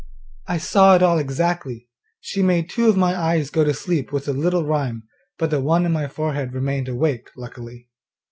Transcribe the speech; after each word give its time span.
I 0.47 0.57
saw 0.57 0.95
it 0.95 1.03
all 1.03 1.19
exactly. 1.19 1.87
She 2.19 2.41
made 2.41 2.71
two 2.71 2.89
of 2.89 2.97
my 2.97 3.15
eyes 3.15 3.51
go 3.51 3.63
to 3.63 3.71
sleep 3.71 4.11
with 4.11 4.27
a 4.27 4.33
little 4.33 4.65
rhyme, 4.65 5.03
but 5.37 5.51
the 5.51 5.61
one 5.61 5.85
in 5.85 5.91
my 5.91 6.07
forehead 6.07 6.53
remained 6.53 6.87
awake, 6.87 7.29
luckily! 7.37 7.87